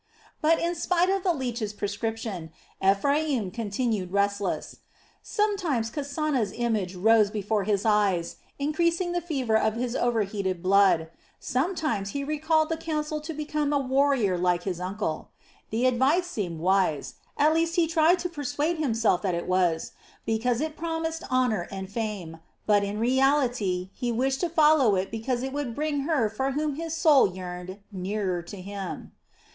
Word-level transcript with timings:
But 0.41 0.57
in 0.59 0.73
spite 0.73 1.11
of 1.11 1.21
the 1.21 1.31
leech's 1.31 1.73
prescription 1.73 2.49
Ephraim 2.83 3.51
continued 3.51 4.11
restless. 4.11 4.77
Sometimes 5.21 5.91
Kasana's 5.91 6.51
image 6.55 6.95
rose 6.95 7.29
before 7.29 7.65
his 7.65 7.85
eyes, 7.85 8.37
increasing 8.57 9.11
the 9.11 9.21
fever 9.21 9.55
of 9.55 9.75
his 9.75 9.95
over 9.95 10.23
heated 10.23 10.63
blood, 10.63 11.11
sometimes 11.39 12.09
he 12.17 12.23
recalled 12.23 12.69
the 12.69 12.77
counsel 12.77 13.21
to 13.21 13.31
become 13.31 13.71
a 13.71 13.77
warrior 13.77 14.39
like 14.39 14.63
his 14.63 14.79
uncle. 14.81 15.29
The 15.69 15.85
advice 15.85 16.25
seemed 16.25 16.61
wise 16.61 17.13
at 17.37 17.53
least 17.53 17.75
he 17.75 17.85
tried 17.85 18.17
to 18.25 18.27
persuade 18.29 18.77
himself 18.79 19.21
that 19.21 19.35
it 19.35 19.45
was 19.47 19.91
because 20.25 20.61
it 20.61 20.75
promised 20.75 21.21
honor 21.29 21.67
and 21.69 21.91
fame, 21.91 22.39
but 22.65 22.83
in 22.83 22.97
reality 22.99 23.91
he 23.93 24.11
wished 24.11 24.39
to 24.39 24.49
follow 24.49 24.95
it 24.95 25.11
because 25.11 25.43
it 25.43 25.53
would 25.53 25.75
bring 25.75 25.99
her 26.09 26.27
for 26.27 26.53
whom 26.53 26.73
his 26.73 26.95
soul 26.95 27.31
yearned 27.31 27.81
nearer 27.91 28.41
to 28.41 28.59
him. 28.59 29.11